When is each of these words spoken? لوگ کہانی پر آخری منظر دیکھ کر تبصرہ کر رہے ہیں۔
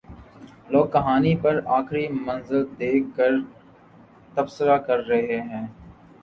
لوگ 0.69 0.85
کہانی 0.93 1.35
پر 1.41 1.59
آخری 1.77 2.07
منظر 2.21 2.63
دیکھ 2.79 3.15
کر 3.17 3.31
تبصرہ 4.35 4.77
کر 4.77 5.05
رہے 5.07 5.39
ہیں۔ 5.41 5.65